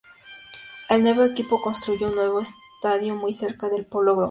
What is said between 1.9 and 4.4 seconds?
un nuevo estadio muy cerca del Polo Grounds.